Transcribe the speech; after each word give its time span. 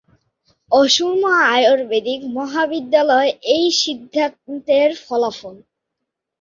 অসম 0.71 1.21
আয়ুর্বেদিক 1.49 2.21
মহাবিদ্যালয় 2.37 3.31
এই 3.55 3.65
সিদ্ধান্তের 3.81 4.89
ফলাফল। 5.05 5.55